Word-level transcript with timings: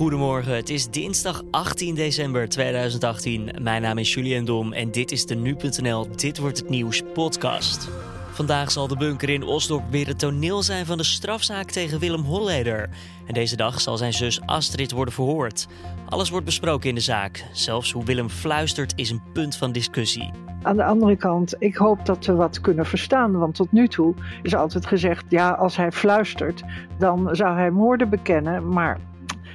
Goedemorgen, 0.00 0.54
het 0.54 0.70
is 0.70 0.90
dinsdag 0.90 1.42
18 1.50 1.94
december 1.94 2.48
2018. 2.48 3.50
Mijn 3.62 3.82
naam 3.82 3.98
is 3.98 4.14
Julian 4.14 4.44
Dom 4.44 4.72
en 4.72 4.90
dit 4.90 5.12
is 5.12 5.26
de 5.26 5.34
Nu.nl 5.34 6.06
Dit 6.16 6.38
Wordt 6.38 6.58
Het 6.58 6.68
Nieuws 6.68 7.02
podcast. 7.14 7.88
Vandaag 8.30 8.70
zal 8.70 8.88
de 8.88 8.96
bunker 8.96 9.28
in 9.28 9.42
Osdorp 9.42 9.82
weer 9.90 10.06
het 10.06 10.18
toneel 10.18 10.62
zijn 10.62 10.86
van 10.86 10.96
de 10.96 11.04
strafzaak 11.04 11.70
tegen 11.70 11.98
Willem 11.98 12.22
Holleder. 12.22 12.88
En 13.26 13.34
deze 13.34 13.56
dag 13.56 13.80
zal 13.80 13.96
zijn 13.96 14.12
zus 14.12 14.40
Astrid 14.46 14.90
worden 14.90 15.14
verhoord. 15.14 15.66
Alles 16.08 16.30
wordt 16.30 16.46
besproken 16.46 16.88
in 16.88 16.94
de 16.94 17.00
zaak. 17.00 17.44
Zelfs 17.52 17.92
hoe 17.92 18.04
Willem 18.04 18.28
fluistert 18.28 18.92
is 18.96 19.10
een 19.10 19.22
punt 19.32 19.56
van 19.56 19.72
discussie. 19.72 20.30
Aan 20.62 20.76
de 20.76 20.84
andere 20.84 21.16
kant, 21.16 21.54
ik 21.58 21.76
hoop 21.76 22.06
dat 22.06 22.26
we 22.26 22.32
wat 22.32 22.60
kunnen 22.60 22.86
verstaan. 22.86 23.38
Want 23.38 23.54
tot 23.54 23.72
nu 23.72 23.88
toe 23.88 24.14
is 24.42 24.54
altijd 24.54 24.86
gezegd: 24.86 25.24
ja, 25.28 25.50
als 25.50 25.76
hij 25.76 25.92
fluistert, 25.92 26.62
dan 26.98 27.28
zou 27.32 27.56
hij 27.56 27.70
moorden 27.70 28.08
bekennen. 28.08 28.68
Maar 28.68 28.98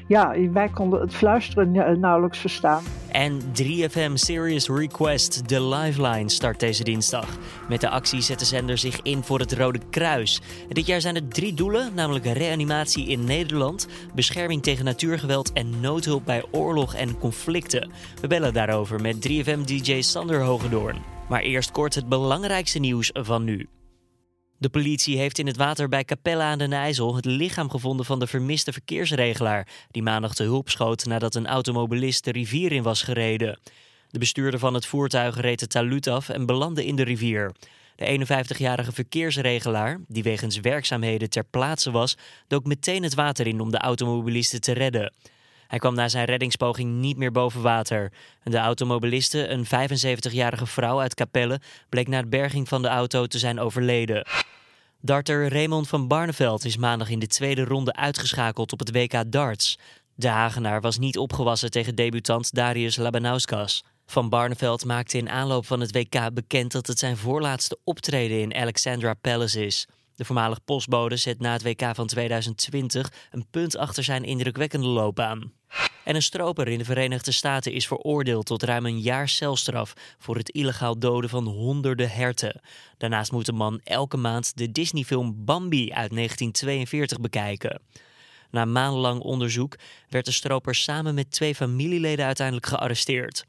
ja, 0.08 0.50
wij 0.52 0.70
konden 0.70 1.02
het 1.02 1.16
fluisteren 1.16 2.00
nauwelijks 2.00 2.40
verstaan. 2.40 2.84
En 3.12 3.42
3FM 3.42 4.14
Serious 4.14 4.68
Request, 4.70 5.50
de 5.50 5.64
Lifeline, 5.64 6.30
start 6.30 6.60
deze 6.60 6.84
dinsdag. 6.84 7.38
Met 7.70 7.82
de 7.82 7.90
actie 7.90 8.22
zet 8.22 8.40
de 8.40 8.46
zender 8.46 8.78
zich 8.78 9.02
in 9.02 9.24
voor 9.24 9.40
het 9.40 9.54
Rode 9.54 9.80
Kruis. 9.90 10.42
dit 10.68 10.86
jaar 10.86 11.02
zijn 11.02 11.16
er 11.16 11.28
drie 11.28 11.54
doelen, 11.54 11.92
namelijk 11.94 12.26
reanimatie 12.26 13.08
in 13.08 13.24
Nederland, 13.24 13.88
bescherming 14.14 14.64
tegen 14.64 14.86
natuurgeweld 14.86 15.54
en 15.54 15.80
noodhulp 15.80 16.26
bij 16.26 16.44
oorlog 16.52 16.96
en 16.96 17.18
conflicten. 17.18 17.92
We 18.22 18.28
bellen 18.28 18.54
daarover 18.54 19.02
met 19.02 19.30
3FM-DJ 19.30 20.00
Sander 20.00 20.42
Hogedoorn. 20.42 20.98
Maar 21.30 21.42
eerst 21.42 21.72
kort 21.72 21.96
het 21.96 22.10
belangrijkste 22.10 22.80
nieuws 22.80 23.10
van 23.14 23.44
nu. 23.44 23.68
De 24.58 24.70
politie 24.70 25.18
heeft 25.18 25.38
in 25.38 25.48
het 25.48 25.58
water 25.58 25.90
bij 25.90 26.04
Capelle 26.04 26.44
aan 26.44 26.58
den 26.58 26.74
IJssel 26.74 27.16
het 27.16 27.26
lichaam 27.26 27.70
gevonden 27.70 28.06
van 28.06 28.20
de 28.20 28.28
vermiste 28.28 28.72
verkeersregelaar, 28.72 29.68
die 29.92 30.04
maandag 30.04 30.36
te 30.36 30.44
hulp 30.44 30.70
schoot 30.70 31.06
nadat 31.06 31.36
een 31.36 31.48
automobilist 31.48 32.24
de 32.24 32.32
rivier 32.32 32.72
in 32.72 32.84
was 32.84 33.02
gereden. 33.02 33.60
De 34.10 34.20
bestuurder 34.20 34.60
van 34.60 34.74
het 34.74 34.86
voertuig 34.86 35.40
reed 35.40 35.60
de 35.60 35.68
taluut 35.68 36.08
af 36.08 36.30
en 36.30 36.46
belandde 36.46 36.86
in 36.86 36.96
de 36.96 37.04
rivier. 37.04 37.52
De 37.96 38.26
51-jarige 38.28 38.92
verkeersregelaar, 38.92 40.00
die 40.08 40.24
wegens 40.24 40.60
werkzaamheden 40.60 41.30
ter 41.30 41.44
plaatse 41.44 41.92
was, 41.92 42.18
dook 42.48 42.66
meteen 42.66 43.04
het 43.04 43.14
water 43.14 43.48
in 43.48 43.60
om 43.60 43.72
de 43.72 43.78
automobilisten 43.78 44.62
te 44.62 44.72
redden. 44.72 45.14
Hij 45.76 45.84
kwam 45.84 45.96
na 45.96 46.10
zijn 46.10 46.26
reddingspoging 46.26 46.92
niet 46.92 47.18
meer 47.18 47.32
boven 47.32 47.62
water. 47.62 48.12
De 48.44 48.58
automobiliste, 48.58 49.48
een 49.48 49.66
75-jarige 49.66 50.66
vrouw 50.66 51.00
uit 51.00 51.14
Capelle, 51.14 51.60
bleek 51.90 52.08
na 52.08 52.22
de 52.22 52.28
berging 52.28 52.68
van 52.68 52.82
de 52.82 52.88
auto 52.88 53.26
te 53.26 53.40
zijn 53.40 53.60
overleden. 53.60 54.28
Darter 55.02 55.52
Raymond 55.52 55.88
van 55.88 56.08
Barneveld 56.08 56.66
is 56.66 56.78
maandag 56.78 57.10
in 57.10 57.20
de 57.20 57.28
tweede 57.28 57.64
ronde 57.64 57.94
uitgeschakeld 57.94 58.72
op 58.72 58.80
het 58.80 58.92
WK 58.92 59.32
darts. 59.32 59.78
De 60.14 60.28
Hagenaar 60.28 60.82
was 60.82 60.98
niet 60.98 61.18
opgewassen 61.18 61.72
tegen 61.72 61.96
debutant 61.96 62.54
Darius 62.54 62.96
Labanauskas. 62.96 63.84
Van 64.06 64.30
Barneveld 64.30 64.86
maakte 64.86 65.18
in 65.18 65.30
aanloop 65.30 65.66
van 65.66 65.80
het 65.80 65.92
WK 65.92 66.34
bekend 66.34 66.72
dat 66.72 66.88
het 66.88 67.00
zijn 67.00 67.18
voorlaatste 67.18 67.78
optreden 67.84 68.40
in 68.40 68.56
Alexandra 68.56 69.14
Palace 69.14 69.66
is. 69.66 69.88
De 70.16 70.26
voormalig 70.26 70.64
postbode 70.64 71.18
zet 71.18 71.40
na 71.40 71.52
het 71.52 71.64
WK 71.64 71.96
van 71.96 72.08
2020 72.08 73.12
een 73.32 73.46
punt 73.50 73.78
achter 73.78 74.04
zijn 74.04 74.24
indrukwekkende 74.24 74.88
loopbaan. 74.88 75.52
En 76.04 76.16
een 76.16 76.22
stroper 76.22 76.68
in 76.68 76.78
de 76.78 76.86
Verenigde 76.86 77.32
Staten 77.32 77.72
is 77.72 77.88
veroordeeld 77.88 78.46
tot 78.46 78.64
ruim 78.64 78.86
een 78.86 79.00
jaar 79.00 79.30
celstraf 79.30 79.94
voor 80.20 80.36
het 80.36 80.50
illegaal 80.50 81.00
doden 81.00 81.30
van 81.30 81.48
honderden 81.48 82.10
herten. 82.10 82.62
Daarnaast 82.98 83.32
moet 83.32 83.46
de 83.46 83.52
man 83.52 83.80
elke 83.84 84.18
maand 84.18 84.58
de 84.58 84.72
Disney-film 84.72 85.46
Bambi 85.46 85.94
uit 85.94 86.12
1942 86.16 87.20
bekijken. 87.20 87.82
Na 88.52 88.66
maandenlang 88.66 89.22
onderzoek 89.22 89.76
werd 90.10 90.26
de 90.26 90.32
stroper 90.32 90.76
samen 90.76 91.16
met 91.16 91.32
twee 91.32 91.56
familieleden 91.56 92.26
uiteindelijk 92.26 92.68
gearresteerd. 92.68 93.46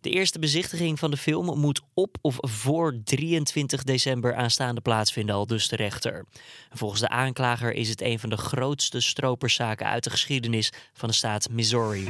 De 0.00 0.10
eerste 0.10 0.38
bezichtiging 0.38 0.98
van 0.98 1.10
de 1.10 1.16
film 1.16 1.58
moet 1.58 1.80
op 1.94 2.16
of 2.20 2.36
voor 2.40 3.00
23 3.04 3.82
december 3.82 4.34
aanstaande 4.34 4.80
plaatsvinden, 4.80 5.34
al 5.34 5.46
dus 5.46 5.68
de 5.68 5.76
rechter. 5.76 6.24
Volgens 6.70 7.00
de 7.00 7.08
aanklager 7.08 7.72
is 7.72 7.88
het 7.88 8.00
een 8.00 8.18
van 8.18 8.30
de 8.30 8.36
grootste 8.36 9.00
stroperszaken 9.00 9.86
uit 9.86 10.04
de 10.04 10.10
geschiedenis 10.10 10.72
van 10.92 11.08
de 11.08 11.14
staat 11.14 11.50
Missouri. 11.50 12.04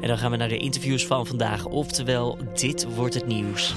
En 0.00 0.08
dan 0.08 0.18
gaan 0.18 0.30
we 0.30 0.36
naar 0.36 0.48
de 0.48 0.58
interviews 0.58 1.06
van 1.06 1.26
vandaag, 1.26 1.64
oftewel 1.64 2.38
dit 2.54 2.94
wordt 2.94 3.14
het 3.14 3.26
nieuws. 3.26 3.74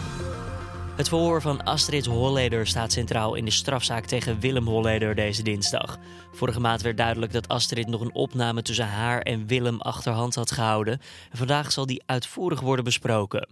Het 0.96 1.10
verhoor 1.10 1.42
van 1.42 1.64
Astrid 1.64 2.06
Holleder 2.06 2.68
staat 2.68 2.92
centraal 2.92 3.36
in 3.36 3.46
de 3.46 3.52
strafzaak 3.52 4.06
tegen 4.06 4.40
Willem 4.40 4.68
Holleder 4.68 5.16
deze 5.16 5.44
dinsdag. 5.44 5.98
Vorige 6.32 6.60
maand 6.60 6.82
werd 6.82 6.98
duidelijk 6.98 7.32
dat 7.32 7.48
Astrid 7.48 7.88
nog 7.88 8.02
een 8.02 8.14
opname 8.14 8.62
tussen 8.62 8.88
haar 8.88 9.22
en 9.22 9.48
Willem 9.48 9.82
achterhand 9.82 10.36
had 10.36 10.52
gehouden. 10.52 11.00
En 11.32 11.38
vandaag 11.38 11.72
zal 11.72 11.86
die 11.86 12.04
uitvoerig 12.06 12.60
worden 12.60 12.86
besproken. 12.86 13.48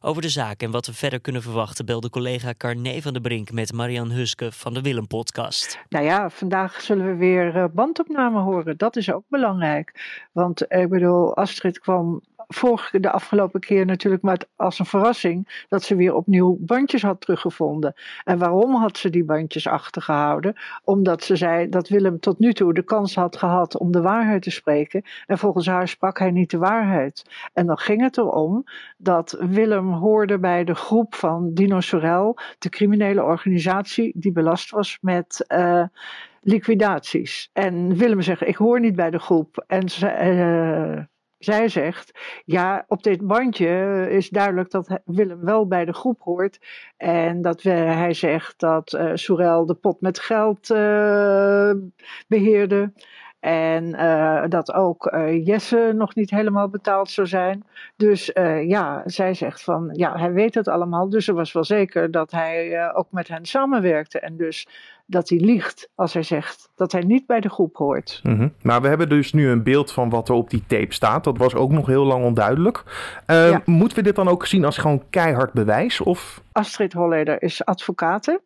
Over 0.00 0.22
de 0.22 0.28
zaak 0.28 0.62
en 0.62 0.70
wat 0.70 0.86
we 0.86 0.94
verder 0.94 1.20
kunnen 1.20 1.42
verwachten 1.42 1.86
belde 1.86 2.10
collega 2.10 2.54
Carné 2.56 3.00
van 3.00 3.12
der 3.12 3.22
Brink 3.22 3.52
met 3.52 3.72
Marian 3.72 4.10
Huske 4.10 4.52
van 4.52 4.74
de 4.74 4.80
Willem 4.80 5.06
Podcast. 5.06 5.78
Nou 5.88 6.04
ja, 6.04 6.30
vandaag 6.30 6.80
zullen 6.80 7.06
we 7.06 7.14
weer 7.14 7.56
eh, 7.56 7.64
bandopname 7.72 8.40
horen. 8.40 8.76
Dat 8.76 8.96
is 8.96 9.12
ook 9.12 9.24
belangrijk. 9.28 9.92
Want 10.32 10.72
ik 10.72 10.88
bedoel, 10.88 11.36
Astrid 11.36 11.78
kwam 11.78 12.22
vorige, 12.48 13.00
de 13.00 13.10
afgelopen 13.10 13.60
keer 13.60 13.86
natuurlijk 13.86 14.22
maar 14.22 14.40
als 14.56 14.78
een 14.78 14.86
verrassing 14.86 15.64
dat 15.68 15.82
ze 15.82 15.96
weer 15.96 16.14
opnieuw 16.14 16.56
bandjes 16.60 17.02
had 17.02 17.20
teruggevonden. 17.20 17.94
En 18.24 18.38
waarom 18.38 18.74
had 18.74 18.98
ze 18.98 19.10
die 19.10 19.24
bandjes 19.24 19.66
achtergehouden? 19.66 20.54
Omdat 20.84 21.22
ze 21.22 21.36
zei 21.36 21.68
dat 21.68 21.88
Willem 21.88 22.20
tot 22.20 22.38
nu 22.38 22.52
toe 22.52 22.74
de 22.74 22.82
kans 22.82 23.14
had 23.14 23.36
gehad 23.36 23.78
om 23.78 23.92
de 23.92 24.00
waarheid 24.00 24.42
te 24.42 24.50
spreken. 24.50 25.02
En 25.26 25.38
volgens 25.38 25.66
haar 25.66 25.88
sprak 25.88 26.18
hij 26.18 26.30
niet 26.30 26.50
de 26.50 26.58
waarheid. 26.58 27.24
En 27.52 27.66
dan 27.66 27.78
ging 27.78 28.02
het 28.02 28.16
erom 28.16 28.64
dat 28.96 29.36
Willem 29.40 29.92
hoorde 29.92 30.38
bij 30.38 30.64
de 30.64 30.74
groep 30.74 31.14
van 31.14 31.54
Dino 31.54 31.80
Sorel, 31.80 32.38
de 32.58 32.68
criminele 32.68 33.22
organisatie 33.22 34.12
die 34.16 34.32
belast 34.32 34.70
was 34.70 34.98
met. 35.00 35.44
Uh, 35.48 35.84
liquidaties. 36.46 37.50
En 37.52 37.96
Willem 37.96 38.22
zegt: 38.22 38.46
Ik 38.46 38.56
hoor 38.56 38.80
niet 38.80 38.96
bij 38.96 39.10
de 39.10 39.18
groep. 39.18 39.64
En 39.66 39.88
ze, 39.88 40.06
uh, 40.06 41.04
zij 41.38 41.68
zegt, 41.68 42.18
ja, 42.44 42.84
op 42.88 43.02
dit 43.02 43.26
bandje 43.26 44.06
is 44.10 44.28
duidelijk 44.28 44.70
dat 44.70 45.00
Willem 45.04 45.44
wel 45.44 45.66
bij 45.66 45.84
de 45.84 45.92
groep 45.92 46.20
hoort. 46.20 46.58
En 46.96 47.42
dat 47.42 47.62
hij 47.62 48.14
zegt 48.14 48.60
dat 48.60 48.92
uh, 48.92 49.10
Sorel 49.14 49.66
de 49.66 49.74
pot 49.74 50.00
met 50.00 50.18
geld 50.18 50.70
uh, 50.70 51.72
beheerde. 52.28 52.92
En 53.46 53.84
uh, 53.84 54.42
dat 54.48 54.72
ook 54.72 55.12
uh, 55.12 55.46
Jesse 55.46 55.92
nog 55.94 56.14
niet 56.14 56.30
helemaal 56.30 56.68
betaald 56.68 57.10
zou 57.10 57.26
zijn. 57.26 57.64
Dus 57.96 58.30
uh, 58.34 58.68
ja, 58.68 59.02
zij 59.04 59.34
zegt 59.34 59.62
van 59.62 59.90
ja, 59.92 60.18
hij 60.18 60.32
weet 60.32 60.54
het 60.54 60.68
allemaal. 60.68 61.08
Dus 61.08 61.28
er 61.28 61.34
was 61.34 61.52
wel 61.52 61.64
zeker 61.64 62.10
dat 62.10 62.30
hij 62.30 62.92
ook 62.94 63.06
met 63.10 63.28
hen 63.28 63.44
samenwerkte. 63.44 64.20
En 64.20 64.36
dus 64.36 64.68
dat 65.06 65.28
hij 65.28 65.38
liegt 65.38 65.88
als 65.94 66.12
hij 66.12 66.22
zegt 66.22 66.70
dat 66.74 66.92
hij 66.92 67.00
niet 67.00 67.26
bij 67.26 67.40
de 67.40 67.48
groep 67.48 67.76
hoort. 67.76 68.20
Mm 68.22 68.36
-hmm. 68.36 68.52
Maar 68.62 68.82
we 68.82 68.88
hebben 68.88 69.08
dus 69.08 69.32
nu 69.32 69.48
een 69.48 69.62
beeld 69.62 69.92
van 69.92 70.10
wat 70.10 70.28
er 70.28 70.34
op 70.34 70.50
die 70.50 70.64
tape 70.66 70.94
staat. 70.94 71.24
Dat 71.24 71.38
was 71.38 71.54
ook 71.54 71.70
nog 71.70 71.86
heel 71.86 72.04
lang 72.04 72.24
onduidelijk. 72.24 72.82
Ja. 73.26 73.62
Moeten 73.64 73.98
we 73.98 74.04
dit 74.04 74.16
dan 74.16 74.28
ook 74.28 74.46
zien 74.46 74.64
als 74.64 74.78
gewoon 74.78 75.02
keihard 75.10 75.52
bewijs? 75.52 76.00
Of? 76.00 76.42
Astrid 76.52 76.92
Holleder 76.92 77.42
is 77.42 77.64
advocate. 77.64 78.40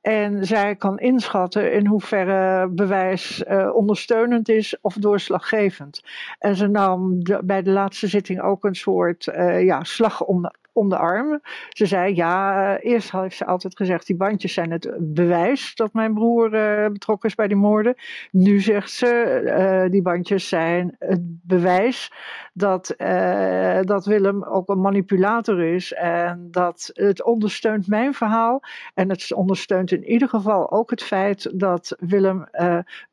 En 0.00 0.46
zij 0.46 0.76
kan 0.76 0.98
inschatten 0.98 1.72
in 1.72 1.86
hoeverre 1.86 2.68
bewijs 2.68 3.44
uh, 3.48 3.74
ondersteunend 3.74 4.48
is 4.48 4.80
of 4.80 4.94
doorslaggevend. 4.94 6.02
En 6.38 6.56
ze 6.56 6.66
nam 6.66 7.22
bij 7.44 7.62
de 7.62 7.70
laatste 7.70 8.06
zitting 8.06 8.40
ook 8.40 8.64
een 8.64 8.74
soort 8.74 9.26
uh, 9.26 9.64
ja, 9.64 9.84
slag 9.84 10.24
om 10.24 10.88
de, 10.88 10.96
arm. 10.96 11.40
Ze 11.68 11.86
zei, 11.86 12.14
ja, 12.14 12.78
eerst 12.78 13.12
heeft 13.12 13.36
ze 13.36 13.46
altijd 13.46 13.76
gezegd, 13.76 14.06
die 14.06 14.16
bandjes 14.16 14.52
zijn 14.52 14.70
het 14.70 14.96
bewijs 14.98 15.74
dat 15.74 15.92
mijn 15.92 16.14
broer 16.14 16.50
betrokken 16.92 17.28
is 17.28 17.34
bij 17.34 17.48
die 17.48 17.56
moorden. 17.56 17.94
Nu 18.30 18.60
zegt 18.60 18.90
ze, 18.90 19.88
die 19.90 20.02
bandjes 20.02 20.48
zijn 20.48 20.96
het 20.98 21.20
bewijs 21.22 22.12
dat, 22.60 22.94
uh, 22.98 23.80
dat 23.82 24.04
Willem 24.04 24.44
ook 24.44 24.68
een 24.68 24.80
manipulator 24.80 25.62
is. 25.62 25.92
En 25.92 26.48
dat 26.50 26.90
het 26.92 27.22
ondersteunt 27.24 27.86
mijn 27.86 28.14
verhaal. 28.14 28.62
En 28.94 29.08
het 29.08 29.32
ondersteunt 29.32 29.90
in 29.90 30.04
ieder 30.04 30.28
geval 30.28 30.70
ook 30.70 30.90
het 30.90 31.02
feit 31.02 31.50
dat 31.60 31.96
Willem 31.98 32.48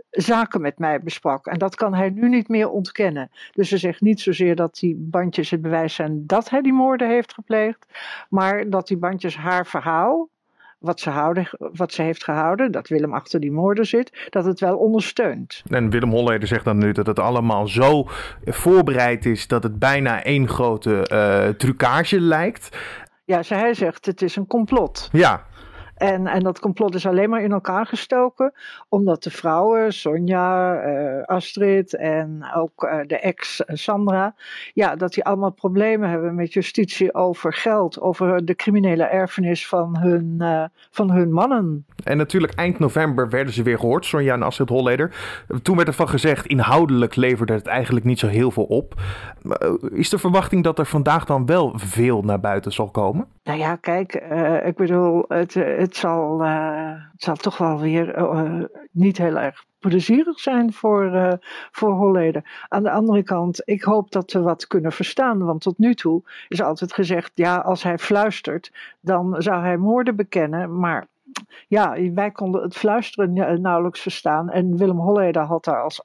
zaken 0.09 0.61
met 0.61 0.79
mij 0.79 0.99
besprak. 0.99 1.45
En 1.45 1.57
dat 1.57 1.75
kan 1.75 1.93
hij 1.93 2.09
nu 2.09 2.29
niet 2.29 2.47
meer 2.47 2.69
ontkennen. 2.69 3.29
Dus 3.51 3.69
ze 3.69 3.77
zegt 3.77 4.01
niet 4.01 4.19
zozeer 4.21 4.55
dat 4.55 4.79
die 4.79 4.95
bandjes 4.95 5.49
het 5.49 5.61
bewijs 5.61 5.95
zijn 5.95 6.27
dat 6.27 6.49
hij 6.49 6.61
die 6.61 6.73
moorden 6.73 7.09
heeft 7.09 7.33
gepleegd, 7.33 7.85
maar 8.29 8.69
dat 8.69 8.87
die 8.87 8.97
bandjes 8.97 9.37
haar 9.37 9.65
verhaal, 9.65 10.29
wat 10.79 10.99
ze, 10.99 11.09
houden, 11.09 11.49
wat 11.57 11.93
ze 11.93 12.01
heeft 12.01 12.23
gehouden, 12.23 12.71
dat 12.71 12.87
Willem 12.87 13.13
achter 13.13 13.39
die 13.39 13.51
moorden 13.51 13.85
zit, 13.85 14.27
dat 14.29 14.45
het 14.45 14.59
wel 14.59 14.77
ondersteunt. 14.77 15.63
En 15.69 15.89
Willem 15.89 16.11
Holleder 16.11 16.47
zegt 16.47 16.65
dan 16.65 16.77
nu 16.77 16.91
dat 16.91 17.07
het 17.07 17.19
allemaal 17.19 17.67
zo 17.67 18.07
voorbereid 18.45 19.25
is 19.25 19.47
dat 19.47 19.63
het 19.63 19.79
bijna 19.79 20.23
één 20.23 20.47
grote 20.47 21.07
uh, 21.11 21.47
trucage 21.47 22.19
lijkt. 22.19 22.77
Ja, 23.25 23.41
hij 23.47 23.73
zegt 23.73 24.05
het 24.05 24.21
is 24.21 24.35
een 24.35 24.47
complot. 24.47 25.09
Ja, 25.11 25.45
En, 25.97 26.27
en 26.27 26.43
dat 26.43 26.59
complot 26.59 26.95
is 26.95 27.05
alleen 27.05 27.29
maar 27.29 27.41
in 27.41 27.51
elkaar 27.51 27.85
gestoken 27.85 28.53
omdat 28.89 29.23
de 29.23 29.31
vrouwen, 29.31 29.93
Sonja, 29.93 30.85
uh, 30.85 31.23
Astrid 31.23 31.95
en 31.95 32.51
ook 32.55 32.83
uh, 32.83 32.99
de 33.07 33.19
ex 33.19 33.63
Sandra, 33.67 34.35
ja, 34.73 34.95
dat 34.95 35.13
die 35.13 35.23
allemaal 35.23 35.51
problemen 35.51 36.09
hebben 36.09 36.35
met 36.35 36.53
justitie 36.53 37.13
over 37.13 37.53
geld, 37.53 37.99
over 37.99 38.45
de 38.45 38.55
criminele 38.55 39.03
erfenis 39.03 39.67
van 39.67 39.97
hun, 39.97 40.35
uh, 40.39 40.63
van 40.91 41.11
hun 41.11 41.31
mannen. 41.31 41.85
En 42.03 42.17
natuurlijk 42.17 42.53
eind 42.53 42.79
november 42.79 43.29
werden 43.29 43.53
ze 43.53 43.63
weer 43.63 43.79
gehoord, 43.79 44.05
Sonja 44.05 44.33
en 44.33 44.43
Astrid 44.43 44.69
Holleder. 44.69 45.15
Toen 45.61 45.75
werd 45.75 45.87
ervan 45.87 46.09
gezegd, 46.09 46.45
inhoudelijk 46.45 47.15
leverde 47.15 47.53
het 47.53 47.67
eigenlijk 47.67 48.05
niet 48.05 48.19
zo 48.19 48.27
heel 48.27 48.51
veel 48.51 48.63
op. 48.63 48.93
Is 49.91 50.09
de 50.09 50.17
verwachting 50.17 50.63
dat 50.63 50.79
er 50.79 50.85
vandaag 50.85 51.25
dan 51.25 51.45
wel 51.45 51.73
veel 51.75 52.21
naar 52.21 52.39
buiten 52.39 52.71
zal 52.71 52.89
komen? 52.89 53.27
Nou 53.43 53.59
ja, 53.59 53.75
kijk, 53.75 54.13
ik 54.65 54.75
bedoel, 54.75 55.25
het, 55.27 55.53
het, 55.53 55.86
zal, 55.95 56.41
het 56.41 57.23
zal 57.23 57.35
toch 57.35 57.57
wel 57.57 57.79
weer 57.79 58.29
niet 58.91 59.17
heel 59.17 59.37
erg 59.37 59.65
plezierig 59.79 60.39
zijn 60.39 60.73
voor, 60.73 61.05
uh, 61.05 61.33
voor 61.71 61.91
Holleder. 61.91 62.65
Aan 62.67 62.83
de 62.83 62.91
andere 62.91 63.23
kant, 63.23 63.61
ik 63.65 63.83
hoop 63.83 64.11
dat 64.11 64.31
we 64.31 64.41
wat 64.41 64.67
kunnen 64.67 64.91
verstaan. 64.91 65.45
Want 65.45 65.61
tot 65.61 65.77
nu 65.77 65.95
toe 65.95 66.23
is 66.47 66.61
altijd 66.61 66.93
gezegd: 66.93 67.31
ja, 67.33 67.57
als 67.57 67.83
hij 67.83 67.97
fluistert, 67.97 68.71
dan 68.99 69.35
zou 69.37 69.61
hij 69.61 69.77
moorden 69.77 70.15
bekennen. 70.15 70.79
Maar 70.79 71.07
ja, 71.67 72.11
wij 72.13 72.31
konden 72.31 72.61
het 72.61 72.75
fluisteren 72.75 73.61
nauwelijks 73.61 73.99
verstaan. 73.99 74.49
En 74.49 74.77
Willem 74.77 74.99
Holleder 74.99 75.41
had 75.41 75.63
daar 75.63 75.81
als 75.83 76.03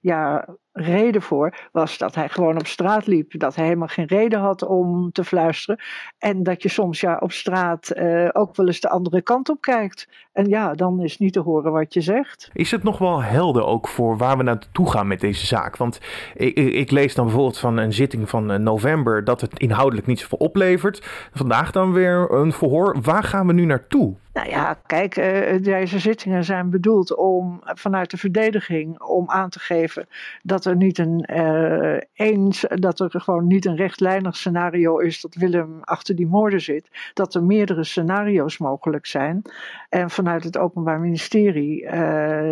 ja, 0.00 0.46
reden 0.72 1.22
voor 1.22 1.68
was 1.72 1.98
dat 1.98 2.14
hij 2.14 2.28
gewoon 2.28 2.58
op 2.58 2.66
straat 2.66 3.06
liep. 3.06 3.38
Dat 3.38 3.54
hij 3.54 3.64
helemaal 3.64 3.88
geen 3.88 4.06
reden 4.06 4.40
had 4.40 4.62
om 4.62 5.12
te 5.12 5.24
fluisteren. 5.24 5.80
En 6.18 6.42
dat 6.42 6.62
je 6.62 6.68
soms 6.68 7.00
ja, 7.00 7.16
op 7.16 7.32
straat 7.32 7.90
uh, 7.96 8.28
ook 8.32 8.56
wel 8.56 8.66
eens 8.66 8.80
de 8.80 8.88
andere 8.88 9.22
kant 9.22 9.48
op 9.48 9.60
kijkt. 9.60 10.08
En 10.32 10.48
ja, 10.48 10.72
dan 10.72 11.02
is 11.02 11.18
niet 11.18 11.32
te 11.32 11.40
horen 11.40 11.72
wat 11.72 11.94
je 11.94 12.00
zegt. 12.00 12.50
Is 12.52 12.70
het 12.70 12.82
nog 12.82 12.98
wel 12.98 13.22
helder 13.22 13.64
ook 13.64 13.88
voor 13.88 14.16
waar 14.16 14.36
we 14.36 14.42
naartoe 14.42 14.90
gaan 14.90 15.06
met 15.06 15.20
deze 15.20 15.46
zaak? 15.46 15.76
Want 15.76 16.00
ik, 16.34 16.56
ik 16.56 16.90
lees 16.90 17.14
dan 17.14 17.24
bijvoorbeeld 17.24 17.58
van 17.58 17.76
een 17.76 17.92
zitting 17.92 18.28
van 18.28 18.50
eh, 18.50 18.58
november 18.58 19.24
dat 19.24 19.40
het 19.40 19.58
inhoudelijk 19.58 20.06
niet 20.06 20.20
zoveel 20.20 20.38
oplevert. 20.38 21.28
Vandaag 21.32 21.70
dan 21.70 21.92
weer 21.92 22.30
een 22.30 22.52
verhoor. 22.52 22.96
Waar 23.02 23.24
gaan 23.24 23.46
we 23.46 23.52
nu 23.52 23.64
naartoe? 23.64 24.14
Nou 24.32 24.48
ja, 24.48 24.74
kijk, 24.86 25.16
uh, 25.16 25.62
deze 25.62 25.98
zittingen 25.98 26.44
zijn 26.44 26.70
bedoeld 26.70 27.16
om 27.16 27.60
vanuit 27.64 28.10
de 28.10 28.16
verdediging 28.16 29.00
om 29.00 29.30
aan 29.30 29.50
te 29.50 29.58
geven 29.58 30.06
dat 30.42 30.64
er 30.64 30.76
niet 30.76 30.98
een 30.98 31.28
uh, 31.32 31.96
eens, 32.14 32.64
dat 32.68 33.00
er 33.00 33.10
gewoon 33.10 33.46
niet 33.46 33.64
een 33.64 33.76
rechtlijnig 33.76 34.36
scenario 34.36 34.98
is 34.98 35.20
dat 35.20 35.34
Willem 35.34 35.78
achter 35.80 36.16
die 36.16 36.26
moorden 36.26 36.60
zit. 36.60 36.88
Dat 37.14 37.34
er 37.34 37.42
meerdere 37.44 37.84
scenario's 37.84 38.58
mogelijk 38.58 39.06
zijn. 39.06 39.42
En 39.88 40.10
vanuit 40.22 40.44
het 40.44 40.58
Openbaar 40.58 41.00
Ministerie 41.00 41.82
uh, 41.82 42.50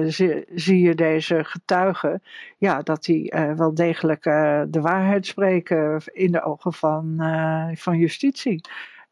zie, 0.55 0.83
je 0.83 0.95
deze 0.95 1.45
getuigen, 1.45 2.23
ja, 2.59 2.83
dat 2.83 3.05
die 3.05 3.35
wel 3.57 3.75
degelijk 3.75 4.23
de 4.69 4.81
waarheid 4.81 5.27
spreken 5.27 6.03
in 6.13 6.33
de 6.33 6.43
ogen 6.43 6.73
van, 6.73 7.17
van 7.75 7.99
justitie. 7.99 8.61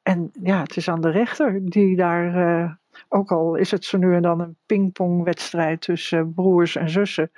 En 0.03 0.31
ja, 0.43 0.61
het 0.61 0.77
is 0.77 0.89
aan 0.89 1.01
de 1.01 1.11
rechter 1.11 1.61
die 1.65 1.97
daar, 1.97 2.79
ook 3.09 3.33
al 3.33 3.55
is 3.55 3.71
het 3.71 3.85
zo 3.85 3.99
nu 3.99 4.15
en 4.15 4.23
dan 4.23 4.41
een 4.41 4.57
pingpongwedstrijd 4.67 5.81
tussen 5.81 6.35
broers 6.35 6.77
en 6.77 6.91
zussen, 6.91 7.31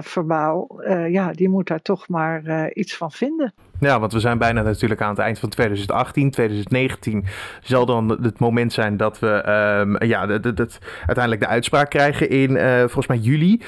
verbaal, 0.00 0.82
ja, 1.08 1.32
die 1.32 1.48
moet 1.48 1.66
daar 1.66 1.82
toch 1.82 2.08
maar 2.08 2.72
iets 2.72 2.96
van 2.96 3.10
vinden. 3.10 3.54
Ja, 3.84 4.00
want 4.00 4.12
we 4.12 4.20
zijn 4.20 4.38
bijna 4.38 4.62
natuurlijk 4.62 5.00
aan 5.00 5.08
het 5.08 5.18
eind 5.18 5.38
van 5.38 5.48
2018. 5.48 6.30
2019 6.30 7.24
zal 7.62 7.86
dan 7.86 8.18
het 8.22 8.38
moment 8.38 8.72
zijn 8.72 8.96
dat 8.96 9.18
we 9.18 9.48
um, 9.80 10.04
ja, 10.04 10.26
dat, 10.26 10.78
uiteindelijk 10.96 11.40
de 11.40 11.46
uitspraak 11.46 11.90
krijgen 11.90 12.28
in 12.28 12.58
volgens 12.78 13.06
mij 13.06 13.18
juli. 13.18 13.60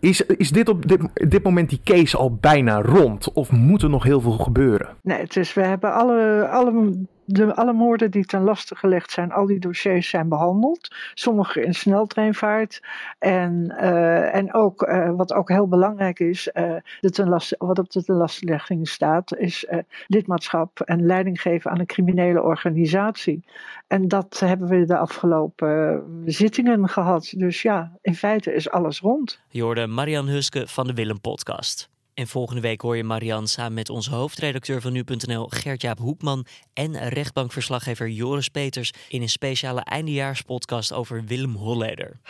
Is, 0.00 0.20
is 0.26 0.50
dit 0.50 0.68
op 0.68 0.88
dit, 0.88 1.00
dit, 1.14 1.42
moment 1.42 1.68
die 1.68 1.80
case 1.84 2.16
al 2.16 2.34
bijna 2.34 2.80
rond? 2.82 3.32
Of 3.32 3.52
moet 3.52 3.82
er 3.82 3.90
nog 3.90 4.02
heel 4.02 4.20
veel 4.20 4.38
gebeuren? 4.38 4.88
Nee, 5.02 5.24
is, 5.28 5.54
we 5.54 5.62
hebben 5.62 5.92
alle, 5.92 6.48
alle 6.48 6.92
de, 7.32 7.54
alle 7.54 7.72
moorden 7.72 8.10
die 8.10 8.24
ten 8.24 8.42
laste 8.42 8.76
gelegd 8.76 9.10
zijn, 9.10 9.32
al 9.32 9.46
die 9.46 9.58
dossiers 9.58 10.08
zijn 10.08 10.28
behandeld. 10.28 10.94
Sommige 11.14 11.62
in 11.62 11.74
sneltreinvaart. 11.74 12.82
En, 13.18 13.74
uh, 13.80 14.34
en 14.34 14.54
ook, 14.54 14.82
uh, 14.82 15.10
wat 15.10 15.32
ook 15.32 15.48
heel 15.48 15.68
belangrijk 15.68 16.18
is, 16.18 16.50
uh, 16.54 16.76
de 17.00 17.10
ten 17.10 17.28
laste, 17.28 17.54
wat 17.58 17.78
op 17.78 17.90
de 17.90 18.04
ten 18.04 18.14
lastenlegging 18.14 18.88
staat, 18.88 19.36
is 19.36 19.66
lidmaatschap 20.06 20.80
en 20.80 21.06
leiding 21.06 21.40
geven 21.40 21.70
aan 21.70 21.78
een 21.78 21.86
criminele 21.86 22.42
organisatie. 22.42 23.44
En 23.86 24.08
dat 24.08 24.40
hebben 24.40 24.68
we 24.68 24.84
de 24.84 24.96
afgelopen 24.96 26.02
zittingen 26.24 26.88
gehad. 26.88 27.34
Dus 27.36 27.62
ja, 27.62 27.98
in 28.02 28.14
feite 28.14 28.54
is 28.54 28.70
alles 28.70 29.00
rond. 29.00 29.40
Je 29.48 29.62
hoorde 29.62 29.86
Marian 29.86 30.26
Huske 30.26 30.66
van 30.66 30.86
de 30.86 30.94
Willem 30.94 31.20
Podcast. 31.20 31.89
En 32.20 32.28
volgende 32.28 32.60
week 32.60 32.80
hoor 32.80 32.96
je 32.96 33.04
Marianne 33.04 33.46
samen 33.46 33.74
met 33.74 33.88
onze 33.88 34.10
hoofdredacteur 34.10 34.80
van 34.80 34.92
nu.nl 34.92 35.46
Gert-Jaap 35.48 35.98
Hoekman 35.98 36.46
en 36.72 37.08
rechtbankverslaggever 37.08 38.08
Joris 38.08 38.48
Peters 38.48 38.92
in 39.08 39.22
een 39.22 39.28
speciale 39.28 39.80
eindejaarspodcast 39.80 40.92
over 40.92 41.24
Willem 41.24 41.54
Holleder. 41.54 42.20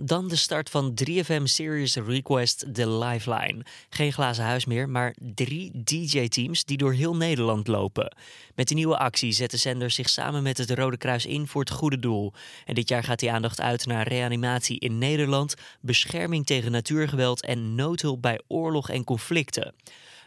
Dan 0.00 0.28
de 0.28 0.36
start 0.36 0.70
van 0.70 0.94
3FM 1.04 1.42
Serious 1.42 1.94
Request 1.94 2.74
The 2.74 2.88
Lifeline. 2.90 3.64
Geen 3.88 4.12
glazen 4.12 4.44
huis 4.44 4.64
meer, 4.64 4.88
maar 4.88 5.14
drie 5.34 5.70
DJ-teams 5.84 6.64
die 6.64 6.76
door 6.76 6.92
heel 6.92 7.16
Nederland 7.16 7.66
lopen. 7.66 8.16
Met 8.54 8.68
de 8.68 8.74
nieuwe 8.74 8.98
actie 8.98 9.32
zet 9.32 9.50
de 9.50 9.56
zender 9.56 9.90
zich 9.90 10.08
samen 10.08 10.42
met 10.42 10.58
het 10.58 10.70
Rode 10.70 10.96
Kruis 10.96 11.26
in 11.26 11.46
voor 11.46 11.60
het 11.60 11.70
goede 11.70 11.98
doel. 11.98 12.32
En 12.64 12.74
dit 12.74 12.88
jaar 12.88 13.04
gaat 13.04 13.18
die 13.18 13.32
aandacht 13.32 13.60
uit 13.60 13.86
naar 13.86 14.08
reanimatie 14.08 14.78
in 14.78 14.98
Nederland, 14.98 15.54
bescherming 15.80 16.46
tegen 16.46 16.72
natuurgeweld 16.72 17.42
en 17.42 17.74
noodhulp 17.74 18.22
bij 18.22 18.40
oorlog 18.48 18.90
en 18.90 19.04
conflicten. 19.04 19.74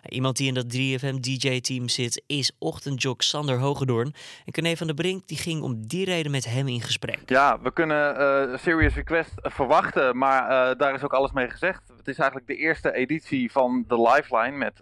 Iemand 0.08 0.38
die 0.38 0.48
in 0.48 0.54
dat 0.54 0.66
3FM 0.76 1.20
DJ-team 1.20 1.88
zit 1.90 2.24
is 2.28 2.52
ochtendjok 2.60 3.22
Sander 3.22 3.58
Hogedoorn. 3.60 4.14
En 4.46 4.54
Corné 4.54 4.78
van 4.78 4.88
der 4.88 4.96
Brink 4.96 5.28
die 5.28 5.38
ging 5.38 5.62
om 5.62 5.88
die 5.88 6.06
reden 6.06 6.32
met 6.32 6.46
hem 6.46 6.68
in 6.68 6.82
gesprek. 6.82 7.20
Ja, 7.26 7.60
we 7.62 7.72
kunnen 7.72 8.22
uh, 8.22 8.58
Serious 8.58 8.96
Request 8.96 9.34
verwachten, 9.36 10.18
maar 10.18 10.44
uh, 10.44 10.78
daar 10.78 10.94
is 10.94 11.04
ook 11.04 11.14
alles 11.14 11.32
mee 11.32 11.50
gezegd. 11.50 11.82
Het 11.98 12.08
is 12.08 12.18
eigenlijk 12.18 12.50
de 12.50 12.56
eerste 12.56 12.94
editie 12.94 13.52
van 13.52 13.86
The 13.88 14.02
Lifeline 14.02 14.58
met 14.58 14.74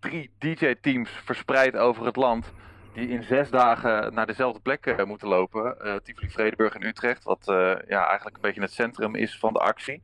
drie 0.00 0.30
DJ-teams 0.38 1.10
verspreid 1.24 1.76
over 1.76 2.06
het 2.06 2.16
land. 2.16 2.52
Die 2.94 3.08
in 3.08 3.22
zes 3.22 3.50
dagen 3.50 4.14
naar 4.14 4.26
dezelfde 4.26 4.60
plek 4.60 5.06
moeten 5.06 5.28
lopen. 5.28 5.76
Tivoli, 6.02 6.30
Vredeburg 6.30 6.74
en 6.74 6.86
Utrecht. 6.86 7.24
Wat 7.24 7.42
ja, 7.88 8.06
eigenlijk 8.06 8.36
een 8.36 8.42
beetje 8.42 8.60
het 8.60 8.72
centrum 8.72 9.14
is 9.14 9.38
van 9.38 9.52
de 9.52 9.58
actie. 9.58 10.02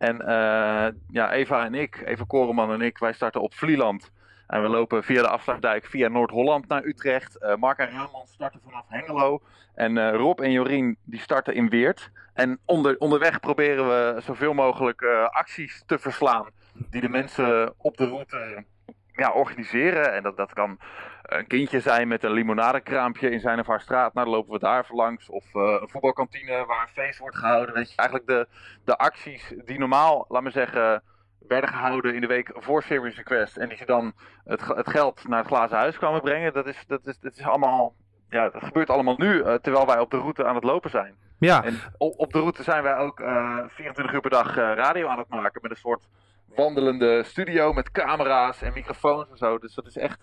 En 0.00 0.16
uh, 0.20 0.86
ja, 1.10 1.32
Eva 1.32 1.64
en 1.64 1.74
ik, 1.74 2.02
Eva 2.04 2.24
Koreman 2.26 2.72
en 2.72 2.80
ik, 2.80 2.98
wij 2.98 3.12
starten 3.12 3.40
op 3.40 3.54
Vlieland. 3.54 4.12
En 4.46 4.62
we 4.62 4.68
lopen 4.68 5.04
via 5.04 5.22
de 5.22 5.28
afsluitdijk 5.28 5.86
via 5.86 6.08
Noord-Holland 6.08 6.68
naar 6.68 6.84
Utrecht. 6.84 7.36
Uh, 7.40 7.54
Mark 7.56 7.78
en 7.78 7.90
Raman 7.90 8.26
starten 8.26 8.60
vanaf 8.64 8.84
Hengelo. 8.88 9.40
En 9.74 9.96
uh, 9.96 10.14
Rob 10.14 10.40
en 10.40 10.52
Jorien 10.52 10.96
die 11.04 11.20
starten 11.20 11.54
in 11.54 11.68
Weert. 11.68 12.10
En 12.34 12.58
onder, 12.64 12.98
onderweg 12.98 13.40
proberen 13.40 13.88
we 13.88 14.20
zoveel 14.20 14.54
mogelijk 14.54 15.02
acties 15.30 15.82
te 15.86 15.98
verslaan. 15.98 16.46
Die 16.90 17.00
de 17.00 17.08
mensen 17.08 17.74
op 17.76 17.96
de 17.96 18.06
route 18.06 18.64
ja, 19.12 19.32
organiseren. 19.32 20.12
En 20.12 20.22
dat, 20.22 20.36
dat 20.36 20.52
kan 20.52 20.78
een 21.22 21.46
kindje 21.46 21.80
zijn 21.80 22.08
met 22.08 22.24
een 22.24 22.32
limonadekraampje 22.32 23.30
in 23.30 23.40
zijn 23.40 23.58
of 23.58 23.66
haar 23.66 23.80
straat. 23.80 24.14
Nou, 24.14 24.26
dan 24.26 24.34
lopen 24.36 24.52
we 24.52 24.58
daar 24.58 24.86
langs. 24.88 25.28
Of 25.28 25.54
uh, 25.54 25.62
een 25.80 25.88
voetbalkantine 25.88 26.64
waar 26.64 26.82
een 26.82 27.02
feest 27.02 27.18
wordt 27.18 27.36
gehouden. 27.36 27.74
Weet 27.74 27.90
je, 27.90 27.96
eigenlijk 27.96 28.28
de, 28.28 28.48
de 28.84 28.98
acties 28.98 29.54
die 29.64 29.78
normaal, 29.78 30.24
laat 30.28 30.42
me 30.42 30.50
zeggen, 30.50 31.02
werden 31.48 31.70
gehouden 31.70 32.14
in 32.14 32.20
de 32.20 32.26
week 32.26 32.52
voor 32.54 32.82
Serious 32.82 33.16
Request. 33.16 33.56
En 33.56 33.68
die 33.68 33.78
ze 33.78 33.86
dan 33.86 34.12
het, 34.44 34.66
het 34.66 34.90
geld 34.90 35.28
naar 35.28 35.38
het 35.38 35.46
glazen 35.46 35.76
huis 35.76 35.98
kwamen 35.98 36.20
brengen. 36.20 36.52
Dat 36.52 36.66
is, 36.66 36.84
dat 36.86 37.06
is, 37.06 37.18
dat 37.18 37.36
is 37.36 37.44
allemaal, 37.44 37.94
ja, 38.28 38.48
dat 38.48 38.64
gebeurt 38.64 38.90
allemaal 38.90 39.16
nu, 39.16 39.34
uh, 39.34 39.54
terwijl 39.54 39.86
wij 39.86 39.98
op 39.98 40.10
de 40.10 40.18
route 40.18 40.44
aan 40.44 40.54
het 40.54 40.64
lopen 40.64 40.90
zijn. 40.90 41.14
Ja. 41.38 41.64
En 41.64 41.78
op, 41.98 42.18
op 42.18 42.32
de 42.32 42.38
route 42.38 42.62
zijn 42.62 42.82
wij 42.82 42.96
ook 42.96 43.20
uh, 43.20 43.58
24 43.68 44.14
uur 44.14 44.20
per 44.20 44.30
dag 44.30 44.54
radio 44.54 45.08
aan 45.08 45.18
het 45.18 45.28
maken. 45.28 45.62
Met 45.62 45.70
een 45.70 45.76
soort 45.76 46.08
wandelende 46.54 47.22
studio 47.24 47.72
met 47.72 47.90
camera's 47.90 48.62
en 48.62 48.72
microfoons 48.74 49.30
en 49.30 49.36
zo. 49.36 49.58
Dus 49.58 49.74
dat 49.74 49.86
is 49.86 49.96
echt 49.96 50.18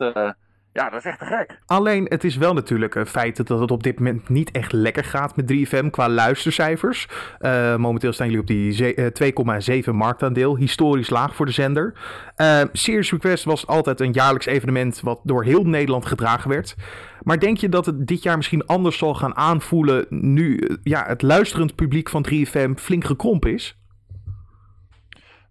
ja, 0.77 0.89
dat 0.89 0.99
is 0.99 1.05
echt 1.05 1.19
te 1.19 1.25
gek. 1.25 1.59
Alleen, 1.65 2.05
het 2.09 2.23
is 2.23 2.35
wel 2.35 2.53
natuurlijk 2.53 2.95
een 2.95 3.05
feit 3.05 3.47
dat 3.47 3.59
het 3.59 3.71
op 3.71 3.83
dit 3.83 3.97
moment 3.97 4.29
niet 4.29 4.51
echt 4.51 4.71
lekker 4.71 5.03
gaat 5.03 5.35
met 5.35 5.53
3FM 5.53 5.89
qua 5.89 6.09
luistercijfers. 6.09 7.07
Uh, 7.39 7.75
momenteel 7.75 8.13
staan 8.13 8.29
jullie 8.29 8.41
op 8.41 8.47
die 8.47 8.93
2,7 9.83 9.87
uh, 9.87 9.93
marktaandeel. 9.93 10.57
Historisch 10.57 11.09
laag 11.09 11.35
voor 11.35 11.45
de 11.45 11.51
zender. 11.51 11.93
Uh, 12.37 12.61
Serious 12.71 13.11
Request 13.11 13.43
was 13.43 13.67
altijd 13.67 13.99
een 13.99 14.11
jaarlijks 14.11 14.45
evenement 14.45 15.01
wat 15.01 15.19
door 15.23 15.43
heel 15.43 15.63
Nederland 15.63 16.05
gedragen 16.05 16.49
werd. 16.49 16.75
Maar 17.21 17.39
denk 17.39 17.57
je 17.57 17.69
dat 17.69 17.85
het 17.85 18.07
dit 18.07 18.23
jaar 18.23 18.37
misschien 18.37 18.65
anders 18.65 18.97
zal 18.97 19.13
gaan 19.13 19.35
aanvoelen 19.35 20.05
nu 20.09 20.77
ja, 20.83 21.05
het 21.07 21.21
luisterend 21.21 21.75
publiek 21.75 22.09
van 22.09 22.25
3FM 22.31 22.71
flink 22.75 23.03
gekrompen 23.03 23.53
is? 23.53 23.77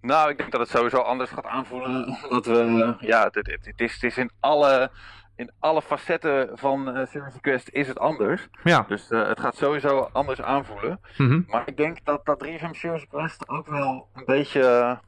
Nou, 0.06 0.30
ik 0.30 0.38
denk 0.38 0.50
dat 0.50 0.60
het 0.60 0.70
sowieso 0.70 0.96
anders 0.96 1.30
gaat 1.30 1.46
aanvoelen. 1.46 2.18
Omdat 2.22 2.46
we, 2.46 2.94
ja, 3.00 3.24
het, 3.24 3.34
het, 3.34 3.46
het, 3.46 3.80
is, 3.80 3.94
het 3.94 4.02
is 4.02 4.16
in 4.16 4.30
alle 4.40 4.90
in 5.36 5.50
alle 5.58 5.82
facetten 5.82 6.50
van 6.58 6.88
uh, 6.88 7.06
Serious 7.06 7.34
Request 7.34 7.68
is 7.68 7.88
het 7.88 7.98
anders. 7.98 8.48
Ja. 8.64 8.84
Dus 8.88 9.08
het 9.08 9.40
gaat 9.40 9.56
sowieso 9.56 10.08
anders 10.12 10.42
aanvoelen. 10.42 11.00
Mhm. 11.16 11.40
Maar 11.46 11.62
ik 11.66 11.76
denk 11.76 12.04
dat 12.04 12.26
dat 12.26 12.44
3FM 12.44 12.70
Serious 12.70 13.00
Request 13.00 13.48
ook 13.48 13.66
wel 13.66 14.08
een 14.14 14.24
beetje 14.26 14.98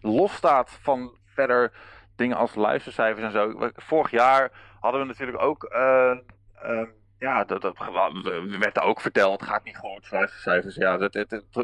los 0.00 0.34
staat 0.34 0.78
van 0.82 1.16
verder 1.24 1.72
dingen 2.16 2.36
als 2.36 2.54
luistercijfers 2.54 3.24
en 3.24 3.32
zo. 3.32 3.70
Vorig 3.74 4.10
jaar 4.10 4.50
hadden 4.80 5.00
we 5.00 5.06
natuurlijk 5.06 5.42
ook 5.42 5.64
ja, 7.20 7.44
dat, 7.44 7.62
dat 7.62 7.78
werd 8.58 8.76
er 8.76 8.82
ook 8.82 9.00
verteld. 9.00 9.40
Het 9.40 9.48
gaat 9.48 9.64
niet 9.64 9.76
goed, 9.76 10.12
cijfers. 10.30 10.74
Ja, 10.74 10.96
dat, 10.96 11.14